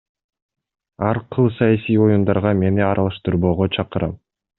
Ар 1.09 1.17
кыл 1.33 1.47
саясий 1.57 1.99
оюндарга 2.03 2.51
мени 2.61 2.83
аралаштырбоого 2.91 3.65
чакырам. 3.75 4.13